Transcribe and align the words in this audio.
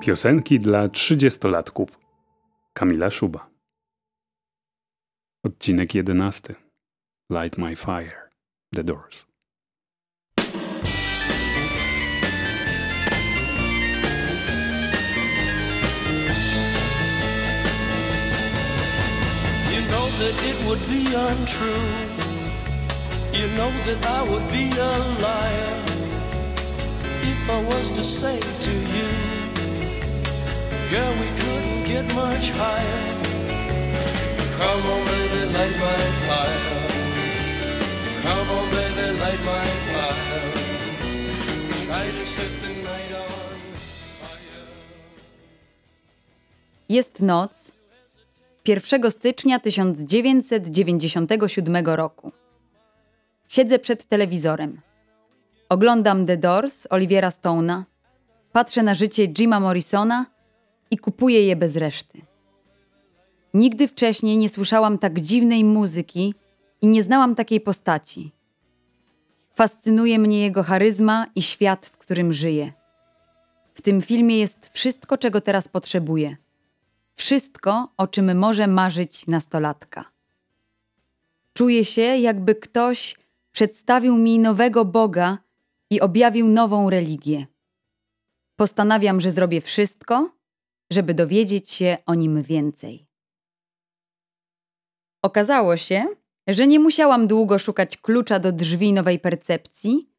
Piosenki 0.00 0.58
dla 0.58 0.88
trzydziestolatków. 0.88 1.98
Kamila 2.72 3.10
Szuba. 3.10 3.50
Odcinek 5.44 5.94
jedenasty. 5.94 6.54
Light 7.30 7.58
My 7.58 7.76
Fire. 7.76 8.30
The 8.74 8.84
Doors. 8.84 9.26
You 19.72 19.82
know 19.90 20.06
that 20.18 20.36
it 20.50 20.66
would 20.66 20.82
be 20.88 21.14
untrue. 21.14 21.88
You 23.32 23.48
know 23.56 23.72
that 23.86 24.06
I 24.06 24.30
would 24.30 24.46
be 24.52 24.80
a 24.80 24.98
liar 25.22 25.90
if 27.22 27.50
I 27.50 27.64
was 27.74 27.90
to 27.90 28.04
say 28.04 28.40
to 28.40 28.69
Girl, 30.90 31.14
we 31.22 31.28
couldn't 31.40 31.82
get 31.86 32.04
much 32.14 32.50
higher. 32.50 33.02
Come 34.58 34.84
on, 34.92 35.00
baby, 35.10 35.42
light 35.56 35.76
my 35.86 36.02
fire. 36.26 36.62
Come 38.24 38.48
on, 38.56 38.66
baby, 38.70 39.06
light 39.22 39.42
my 39.50 39.66
fire. 39.90 40.48
Try 41.86 42.04
to 42.18 42.24
set 42.26 42.52
the 42.62 42.68
night 42.68 43.12
on. 43.14 43.20
Jest 46.88 47.20
noc 47.20 47.72
1 48.64 49.10
stycznia 49.10 49.60
1997 49.60 51.86
roku. 51.86 52.32
Siedzę 53.48 53.78
przed 53.78 54.08
telewizorem. 54.08 54.80
Oglądam 55.68 56.26
The 56.26 56.36
Doors 56.36 56.86
Oliviera 56.90 57.28
Stone'a, 57.28 57.82
patrzę 58.52 58.82
na 58.82 58.94
życie 58.94 59.28
Jima 59.28 59.60
Morrisona 59.60 60.26
i 60.90 60.98
kupuję 60.98 61.46
je 61.46 61.56
bez 61.56 61.76
reszty. 61.76 62.22
Nigdy 63.54 63.88
wcześniej 63.88 64.36
nie 64.36 64.48
słyszałam 64.48 64.98
tak 64.98 65.20
dziwnej 65.20 65.64
muzyki 65.64 66.34
i 66.82 66.88
nie 66.88 67.02
znałam 67.02 67.34
takiej 67.34 67.60
postaci. 67.60 68.32
Fascynuje 69.54 70.18
mnie 70.18 70.40
jego 70.40 70.62
charyzma 70.62 71.26
i 71.34 71.42
świat, 71.42 71.86
w 71.86 71.96
którym 71.96 72.32
żyje. 72.32 72.72
W 73.74 73.82
tym 73.82 74.02
filmie 74.02 74.38
jest 74.38 74.70
wszystko, 74.72 75.18
czego 75.18 75.40
teraz 75.40 75.68
potrzebuję. 75.68 76.36
Wszystko, 77.14 77.88
o 77.96 78.06
czym 78.06 78.38
może 78.38 78.66
marzyć 78.66 79.26
nastolatka. 79.26 80.04
Czuję 81.52 81.84
się, 81.84 82.02
jakby 82.02 82.54
ktoś 82.54 83.16
przedstawił 83.52 84.16
mi 84.16 84.38
nowego 84.38 84.84
Boga 84.84 85.38
i 85.90 86.00
objawił 86.00 86.48
nową 86.48 86.90
religię. 86.90 87.46
Postanawiam, 88.56 89.20
że 89.20 89.30
zrobię 89.32 89.60
wszystko, 89.60 90.30
żeby 90.92 91.14
dowiedzieć 91.14 91.70
się 91.70 91.96
o 92.06 92.14
nim 92.14 92.42
więcej. 92.42 93.06
Okazało 95.22 95.76
się, 95.76 96.06
że 96.48 96.66
nie 96.66 96.80
musiałam 96.80 97.26
długo 97.26 97.58
szukać 97.58 97.96
klucza 97.96 98.38
do 98.38 98.52
drzwi 98.52 98.92
nowej 98.92 99.18
percepcji, 99.18 100.10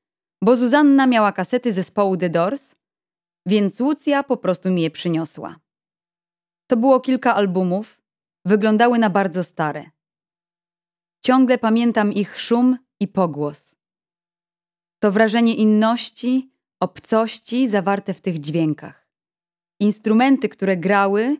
bo 0.43 0.55
Zuzanna 0.55 1.07
miała 1.07 1.31
kasety 1.31 1.73
zespołu 1.73 2.17
The 2.17 2.29
Doors, 2.29 2.75
więc 3.45 3.79
Lucja 3.79 4.23
po 4.23 4.37
prostu 4.37 4.71
mi 4.71 4.81
je 4.81 4.91
przyniosła. 4.91 5.59
To 6.67 6.77
było 6.77 6.99
kilka 6.99 7.35
albumów, 7.35 8.01
wyglądały 8.45 8.99
na 8.99 9.09
bardzo 9.09 9.43
stare. 9.43 9.91
Ciągle 11.23 11.57
pamiętam 11.57 12.13
ich 12.13 12.39
szum 12.39 12.77
i 12.99 13.07
pogłos. 13.07 13.75
To 14.99 15.11
wrażenie 15.11 15.55
inności, 15.55 16.51
obcości 16.79 17.67
zawarte 17.67 18.13
w 18.13 18.21
tych 18.21 18.39
dźwiękach. 18.39 19.00
Instrumenty, 19.81 20.49
które 20.49 20.77
grały, 20.77 21.37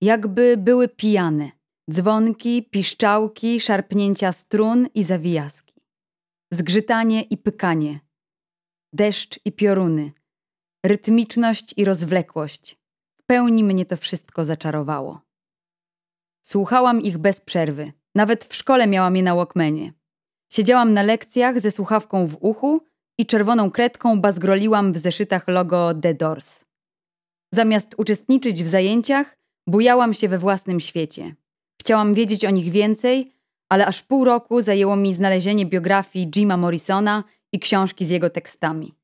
jakby 0.00 0.56
były 0.56 0.88
pijane. 0.88 1.50
Dzwonki, 1.90 2.62
piszczałki, 2.62 3.60
szarpnięcia 3.60 4.32
strun 4.32 4.88
i 4.94 5.02
zawijaski. 5.02 5.82
Zgrzytanie 6.52 7.22
i 7.22 7.36
pykanie. 7.36 8.00
Deszcz 8.92 9.40
i 9.44 9.52
pioruny. 9.52 10.12
Rytmiczność 10.86 11.74
i 11.76 11.84
rozwlekłość. 11.84 12.78
W 13.20 13.22
pełni 13.26 13.64
mnie 13.64 13.86
to 13.86 13.96
wszystko 13.96 14.44
zaczarowało. 14.44 15.20
Słuchałam 16.44 17.02
ich 17.02 17.18
bez 17.18 17.40
przerwy. 17.40 17.92
Nawet 18.14 18.44
w 18.44 18.54
szkole 18.54 18.86
miałam 18.86 19.16
je 19.16 19.22
na 19.22 19.34
Walkmanie. 19.34 19.92
Siedziałam 20.52 20.92
na 20.92 21.02
lekcjach 21.02 21.60
ze 21.60 21.70
słuchawką 21.70 22.26
w 22.26 22.36
uchu 22.40 22.80
i 23.18 23.26
czerwoną 23.26 23.70
kredką 23.70 24.20
bazgroliłam 24.20 24.92
w 24.92 24.98
zeszytach 24.98 25.48
logo 25.48 25.94
The 25.94 26.14
Doors. 26.14 26.63
Zamiast 27.54 27.94
uczestniczyć 27.98 28.62
w 28.62 28.68
zajęciach, 28.68 29.38
bujałam 29.66 30.14
się 30.14 30.28
we 30.28 30.38
własnym 30.38 30.80
świecie. 30.80 31.34
Chciałam 31.80 32.14
wiedzieć 32.14 32.44
o 32.44 32.50
nich 32.50 32.70
więcej, 32.70 33.32
ale 33.68 33.86
aż 33.86 34.02
pół 34.02 34.24
roku 34.24 34.60
zajęło 34.60 34.96
mi 34.96 35.14
znalezienie 35.14 35.66
biografii 35.66 36.26
Jima 36.26 36.56
Morrisona 36.56 37.24
i 37.52 37.58
książki 37.58 38.04
z 38.04 38.10
jego 38.10 38.30
tekstami. 38.30 38.94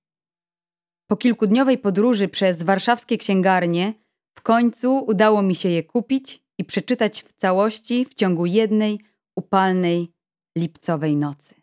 Po 1.10 1.16
kilkudniowej 1.16 1.78
podróży 1.78 2.28
przez 2.28 2.62
warszawskie 2.62 3.18
księgarnie 3.18 3.94
w 4.38 4.42
końcu 4.42 5.04
udało 5.06 5.42
mi 5.42 5.54
się 5.54 5.68
je 5.68 5.82
kupić 5.82 6.42
i 6.58 6.64
przeczytać 6.64 7.22
w 7.22 7.32
całości 7.32 8.04
w 8.04 8.14
ciągu 8.14 8.46
jednej 8.46 9.00
upalnej 9.36 10.12
lipcowej 10.58 11.16
nocy. 11.16 11.54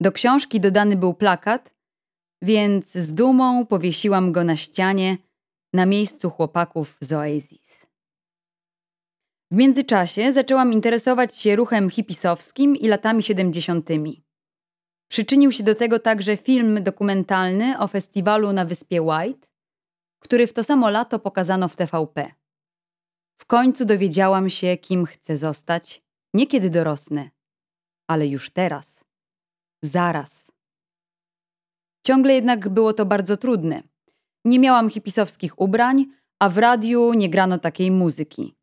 Do 0.00 0.12
książki 0.12 0.60
dodany 0.60 0.96
był 0.96 1.14
plakat, 1.14 1.74
więc 2.42 2.92
z 2.92 3.14
dumą 3.14 3.66
powiesiłam 3.66 4.32
go 4.32 4.44
na 4.44 4.56
ścianie 4.56 5.16
na 5.74 5.86
miejscu 5.86 6.30
chłopaków 6.30 6.96
z 7.00 7.12
Oasis. 7.12 7.86
W 9.50 9.56
międzyczasie 9.56 10.32
zaczęłam 10.32 10.72
interesować 10.72 11.36
się 11.36 11.56
ruchem 11.56 11.90
hipisowskim 11.90 12.76
i 12.76 12.88
latami 12.88 13.22
siedemdziesiątymi. 13.22 14.24
Przyczynił 15.08 15.52
się 15.52 15.64
do 15.64 15.74
tego 15.74 15.98
także 15.98 16.36
film 16.36 16.82
dokumentalny 16.82 17.78
o 17.78 17.86
festiwalu 17.86 18.52
na 18.52 18.64
wyspie 18.64 19.02
White, 19.02 19.48
który 20.18 20.46
w 20.46 20.52
to 20.52 20.64
samo 20.64 20.90
lato 20.90 21.18
pokazano 21.18 21.68
w 21.68 21.76
TVP. 21.76 22.32
W 23.40 23.46
końcu 23.46 23.84
dowiedziałam 23.84 24.50
się, 24.50 24.76
kim 24.76 25.06
chcę 25.06 25.36
zostać, 25.36 26.02
nie 26.34 26.46
kiedy 26.46 26.70
dorosnę, 26.70 27.30
ale 28.06 28.26
już 28.26 28.50
teraz. 28.50 29.04
Zaraz. 29.82 30.52
Ciągle 32.06 32.34
jednak 32.34 32.68
było 32.68 32.92
to 32.92 33.06
bardzo 33.06 33.36
trudne. 33.36 33.93
Nie 34.44 34.58
miałam 34.58 34.90
hipisowskich 34.90 35.60
ubrań, 35.60 36.06
a 36.38 36.48
w 36.48 36.58
radiu 36.58 37.12
nie 37.12 37.30
grano 37.30 37.58
takiej 37.58 37.90
muzyki. 37.90 38.54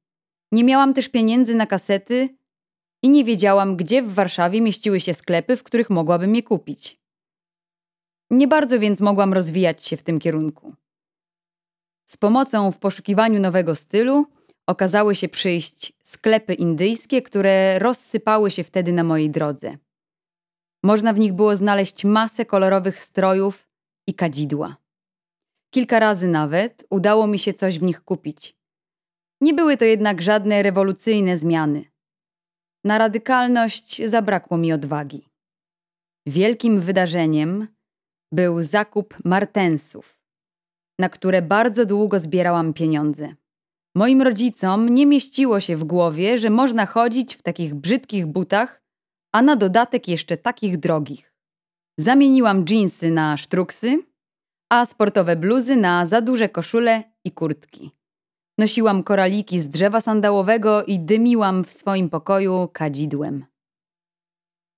Nie 0.52 0.64
miałam 0.64 0.94
też 0.94 1.10
pieniędzy 1.10 1.56
na 1.56 1.66
kasety 1.66 2.30
i 3.04 3.10
nie 3.10 3.24
wiedziałam, 3.24 3.78
gdzie 3.78 4.02
w 4.02 4.14
Warszawie 4.14 4.62
mieściły 4.62 5.00
się 5.00 5.14
sklepy, 5.14 5.58
w 5.58 5.64
których 5.64 5.90
mogłabym 5.90 6.36
je 6.36 6.44
kupić. 6.44 7.00
Nie 8.30 8.48
bardzo 8.48 8.80
więc 8.80 9.02
mogłam 9.02 9.34
rozwijać 9.34 9.84
się 9.84 9.98
w 9.98 10.04
tym 10.04 10.20
kierunku. 10.20 10.76
Z 12.06 12.18
pomocą 12.18 12.72
w 12.72 12.78
poszukiwaniu 12.78 13.40
nowego 13.40 13.76
stylu 13.76 14.26
okazały 14.68 15.16
się 15.16 15.30
przyjść 15.30 15.94
sklepy 16.04 16.54
indyjskie, 16.54 17.22
które 17.22 17.80
rozsypały 17.80 18.52
się 18.52 18.64
wtedy 18.64 18.94
na 18.94 19.04
mojej 19.04 19.30
drodze. 19.30 19.78
Można 20.84 21.14
w 21.14 21.20
nich 21.20 21.34
było 21.34 21.56
znaleźć 21.56 22.06
masę 22.06 22.46
kolorowych 22.46 23.00
strojów 23.00 23.68
i 24.08 24.14
kadzidła. 24.14 24.81
Kilka 25.74 26.00
razy 26.00 26.28
nawet 26.28 26.86
udało 26.90 27.28
mi 27.28 27.40
się 27.40 27.54
coś 27.54 27.80
w 27.80 27.84
nich 27.84 28.04
kupić. 28.04 28.56
Nie 29.42 29.54
były 29.54 29.78
to 29.78 29.86
jednak 29.86 30.22
żadne 30.22 30.64
rewolucyjne 30.64 31.38
zmiany. 31.38 31.86
Na 32.86 32.98
radykalność 32.98 34.10
zabrakło 34.10 34.58
mi 34.58 34.74
odwagi. 34.74 35.26
Wielkim 36.28 36.80
wydarzeniem 36.80 37.68
był 38.34 38.64
zakup 38.64 39.16
martensów, 39.26 40.18
na 41.00 41.10
które 41.10 41.42
bardzo 41.42 41.86
długo 41.86 42.20
zbierałam 42.20 42.74
pieniądze. 42.74 43.36
Moim 43.96 44.22
rodzicom 44.22 44.90
nie 44.90 45.06
mieściło 45.06 45.60
się 45.60 45.78
w 45.78 45.84
głowie, 45.84 46.38
że 46.38 46.50
można 46.50 46.86
chodzić 46.86 47.36
w 47.36 47.42
takich 47.42 47.76
brzydkich 47.76 48.26
butach, 48.26 48.84
a 49.34 49.42
na 49.42 49.56
dodatek 49.56 50.08
jeszcze 50.08 50.38
takich 50.38 50.78
drogich. 50.78 51.34
Zamieniłam 52.00 52.66
dżinsy 52.66 53.12
na 53.12 53.38
sztruksy, 53.38 54.11
a 54.72 54.86
sportowe 54.86 55.36
bluzy 55.36 55.76
na 55.76 56.06
za 56.06 56.22
duże 56.22 56.50
koszule 56.50 57.04
i 57.24 57.32
kurtki. 57.32 57.92
Nosiłam 58.58 59.04
koraliki 59.04 59.60
z 59.60 59.70
drzewa 59.70 60.02
sandałowego 60.02 60.84
i 60.84 61.00
dymiłam 61.00 61.64
w 61.64 61.74
swoim 61.74 62.10
pokoju 62.10 62.70
kadzidłem. 62.74 63.46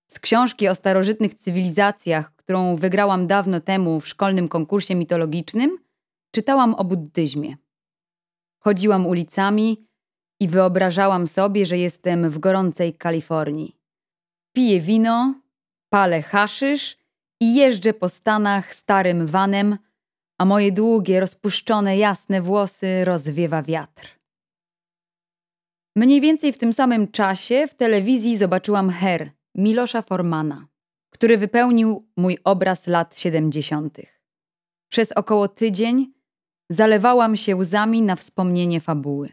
Z 0.08 0.20
książki 0.20 0.68
o 0.68 0.76
starożytnych 0.76 1.34
cywilizacjach, 1.34 2.36
którą 2.36 2.76
wygrałam 2.76 3.28
dawno 3.28 3.60
temu 3.60 4.00
w 4.00 4.08
szkolnym 4.08 4.48
konkursie 4.48 4.96
mitologicznym, 4.96 5.78
czytałam 6.32 6.74
o 6.74 6.84
buddyzmie. 6.84 7.58
Chodziłam 8.60 9.08
ulicami 9.08 9.88
i 10.40 10.48
wyobrażałam 10.48 11.28
sobie, 11.28 11.66
że 11.66 11.78
jestem 11.78 12.30
w 12.30 12.40
gorącej 12.40 12.94
Kalifornii. 12.94 13.76
Piję 14.56 14.80
wino, 14.80 15.36
palę 15.90 16.22
haszysz 16.22 17.03
i 17.44 17.56
jeżdżę 17.56 17.94
po 17.94 18.10
Stanach 18.10 18.76
starym 18.76 19.28
vanem, 19.28 19.78
a 20.40 20.46
moje 20.46 20.72
długie, 20.72 21.20
rozpuszczone, 21.20 21.98
jasne 21.98 22.42
włosy 22.42 23.06
rozwiewa 23.06 23.64
wiatr. 23.64 24.20
Mniej 25.96 26.22
więcej 26.22 26.54
w 26.54 26.58
tym 26.58 26.74
samym 26.74 27.08
czasie 27.08 27.68
w 27.68 27.76
telewizji 27.76 28.38
zobaczyłam 28.38 28.90
Her, 28.90 29.32
Milosza 29.56 30.02
Formana, 30.02 30.68
który 31.10 31.38
wypełnił 31.38 32.08
mój 32.18 32.38
obraz 32.44 32.88
lat 32.88 33.20
70. 33.20 33.98
Przez 34.92 35.12
około 35.12 35.48
tydzień 35.48 36.14
zalewałam 36.70 37.38
się 37.38 37.56
łzami 37.56 38.02
na 38.02 38.16
wspomnienie 38.16 38.82
fabuły. 38.82 39.30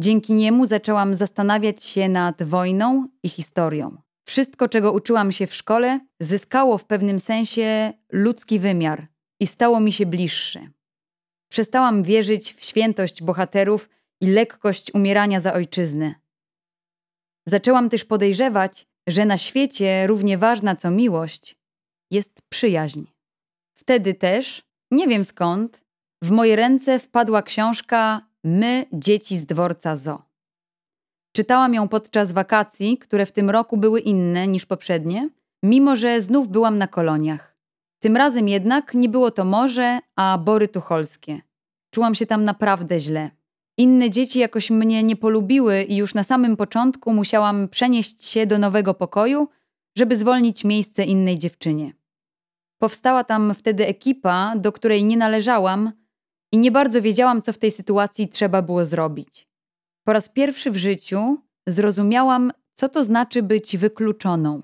Dzięki 0.00 0.34
niemu 0.34 0.66
zaczęłam 0.66 1.14
zastanawiać 1.14 1.84
się 1.84 2.08
nad 2.08 2.42
wojną 2.42 3.08
i 3.22 3.28
historią. 3.28 4.09
Wszystko, 4.30 4.68
czego 4.68 4.92
uczyłam 4.92 5.32
się 5.32 5.46
w 5.46 5.54
szkole, 5.54 6.00
zyskało 6.20 6.78
w 6.78 6.84
pewnym 6.84 7.18
sensie 7.20 7.92
ludzki 8.12 8.58
wymiar 8.58 9.08
i 9.40 9.46
stało 9.46 9.80
mi 9.80 9.92
się 9.92 10.06
bliższe. 10.06 10.70
Przestałam 11.52 12.02
wierzyć 12.02 12.54
w 12.54 12.64
świętość 12.64 13.22
bohaterów 13.22 13.88
i 14.20 14.26
lekkość 14.26 14.94
umierania 14.94 15.40
za 15.40 15.52
ojczyznę. 15.52 16.14
Zaczęłam 17.48 17.88
też 17.88 18.04
podejrzewać, 18.04 18.86
że 19.08 19.24
na 19.24 19.38
świecie 19.38 20.06
równie 20.06 20.38
ważna 20.38 20.76
co 20.76 20.90
miłość 20.90 21.56
jest 22.10 22.42
przyjaźń. 22.48 23.02
Wtedy 23.76 24.14
też, 24.14 24.62
nie 24.90 25.08
wiem 25.08 25.24
skąd, 25.24 25.82
w 26.22 26.30
moje 26.30 26.56
ręce 26.56 26.98
wpadła 26.98 27.42
książka 27.42 28.26
My, 28.44 28.86
dzieci 28.92 29.38
z 29.38 29.46
dworca 29.46 29.96
Zo. 29.96 30.29
Czytałam 31.40 31.74
ją 31.74 31.88
podczas 31.88 32.32
wakacji, 32.32 32.98
które 32.98 33.26
w 33.26 33.32
tym 33.32 33.50
roku 33.50 33.76
były 33.76 34.00
inne 34.00 34.48
niż 34.48 34.66
poprzednie, 34.66 35.28
mimo 35.62 35.96
że 35.96 36.20
znów 36.20 36.48
byłam 36.48 36.78
na 36.78 36.86
koloniach. 36.86 37.56
Tym 38.02 38.16
razem 38.16 38.48
jednak 38.48 38.94
nie 38.94 39.08
było 39.08 39.30
to 39.30 39.44
morze, 39.44 39.98
a 40.16 40.38
bory 40.38 40.68
tucholskie. 40.68 41.40
Czułam 41.90 42.14
się 42.14 42.26
tam 42.26 42.44
naprawdę 42.44 43.00
źle. 43.00 43.30
Inne 43.78 44.10
dzieci 44.10 44.38
jakoś 44.38 44.70
mnie 44.70 45.02
nie 45.02 45.16
polubiły 45.16 45.82
i 45.82 45.96
już 45.96 46.14
na 46.14 46.22
samym 46.22 46.56
początku 46.56 47.12
musiałam 47.12 47.68
przenieść 47.68 48.24
się 48.24 48.46
do 48.46 48.58
nowego 48.58 48.94
pokoju, 48.94 49.48
żeby 49.96 50.16
zwolnić 50.16 50.64
miejsce 50.64 51.04
innej 51.04 51.38
dziewczynie. 51.38 51.92
Powstała 52.78 53.24
tam 53.24 53.54
wtedy 53.54 53.86
ekipa, 53.86 54.54
do 54.56 54.72
której 54.72 55.04
nie 55.04 55.16
należałam 55.16 55.92
i 56.52 56.58
nie 56.58 56.70
bardzo 56.70 57.02
wiedziałam, 57.02 57.42
co 57.42 57.52
w 57.52 57.58
tej 57.58 57.70
sytuacji 57.70 58.28
trzeba 58.28 58.62
było 58.62 58.84
zrobić. 58.84 59.49
Po 60.10 60.14
raz 60.14 60.28
pierwszy 60.28 60.70
w 60.70 60.76
życiu 60.76 61.38
zrozumiałam, 61.66 62.52
co 62.74 62.88
to 62.88 63.04
znaczy 63.04 63.42
być 63.42 63.76
wykluczoną. 63.76 64.62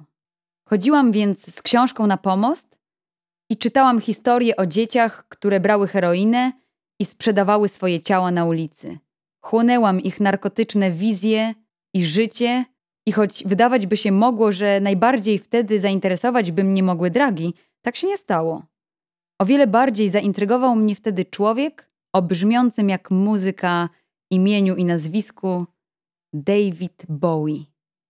Chodziłam 0.69 1.13
więc 1.13 1.55
z 1.55 1.63
książką 1.63 2.07
na 2.07 2.17
pomost 2.17 2.79
i 3.51 3.57
czytałam 3.57 4.01
historie 4.01 4.57
o 4.57 4.67
dzieciach, 4.67 5.29
które 5.29 5.61
brały 5.61 5.89
heroinę 5.89 6.53
i 7.01 7.05
sprzedawały 7.05 7.69
swoje 7.69 8.01
ciała 8.01 8.31
na 8.31 8.45
ulicy. 8.45 8.99
Chłonęłam 9.45 10.01
ich 10.01 10.21
narkotyczne 10.21 10.91
wizje 10.91 11.55
i 11.95 12.05
życie, 12.05 12.65
i 13.07 13.13
choć 13.13 13.45
wydawać 13.45 13.87
by 13.87 13.97
się 13.97 14.13
mogło, 14.13 14.53
że 14.53 14.81
najbardziej 14.81 15.39
wtedy 15.39 15.81
zainteresować 15.81 16.53
by 16.53 16.65
mnie 16.65 16.83
mogły 16.83 17.11
dragi, 17.11 17.55
tak 17.83 17.97
się 17.97 18.07
nie 18.07 18.17
stało. 18.17 18.63
O 19.41 19.45
wiele 19.45 19.67
bardziej 19.67 20.09
zaintrygował 20.09 20.77
mnie 20.77 20.95
wtedy 20.95 21.25
człowiek 21.25 21.91
o 22.13 22.23
brzmiącym 22.23 22.89
jak 22.89 23.11
muzyka 23.11 23.89
imieniu 24.31 24.77
i 24.77 24.85
nazwisku 24.85 25.67
David 26.33 27.03
Bowie, 27.09 27.65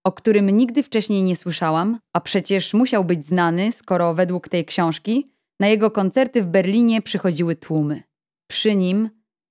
o 0.05 0.13
którym 0.13 0.51
nigdy 0.51 0.83
wcześniej 0.83 1.23
nie 1.23 1.37
słyszałam, 1.37 1.99
a 2.13 2.21
przecież 2.21 2.75
musiał 2.75 3.05
być 3.05 3.25
znany, 3.25 3.73
skoro 3.73 4.15
według 4.15 4.49
tej 4.49 4.65
książki 4.65 5.33
na 5.61 5.69
jego 5.69 5.91
koncerty 5.91 6.43
w 6.43 6.47
Berlinie 6.47 7.03
przychodziły 7.03 7.57
tłumy. 7.57 8.03
Przy 8.51 8.77
nim 8.77 9.11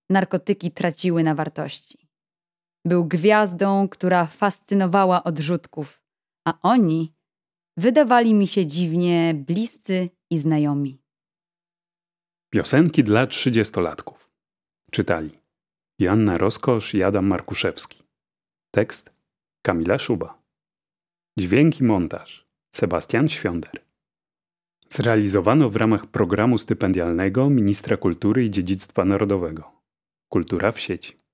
narkotyki 0.09 0.71
traciły 0.71 1.23
na 1.23 1.35
wartości. 1.35 2.09
Był 2.85 3.05
gwiazdą, 3.05 3.89
która 3.89 4.25
fascynowała 4.25 5.23
odrzutków, 5.23 6.01
a 6.47 6.59
oni 6.61 7.13
wydawali 7.77 8.33
mi 8.33 8.47
się 8.47 8.65
dziwnie 8.65 9.33
bliscy 9.33 10.09
i 10.29 10.37
znajomi. 10.37 11.01
Piosenki 12.49 13.03
dla 13.03 13.27
trzydziestolatków. 13.27 14.31
Czytali 14.91 15.44
Joanna 15.99 16.37
Roskosz 16.37 16.93
i 16.93 17.03
Adam 17.03 17.25
Markuszewski. 17.25 18.03
Tekst 18.71 19.13
Kamila 19.65 19.97
Szuba. 19.97 20.41
Dźwięki 21.39 21.83
montaż 21.83 22.47
Sebastian 22.75 23.27
Świąder. 23.27 23.71
Zrealizowano 24.89 25.69
w 25.69 25.75
ramach 25.75 26.05
programu 26.05 26.57
stypendialnego 26.57 27.49
Ministra 27.49 27.97
Kultury 27.97 28.45
i 28.45 28.51
Dziedzictwa 28.51 29.05
Narodowego. 29.05 29.71
Kultura 30.29 30.71
w 30.71 30.79
sieci. 30.79 31.24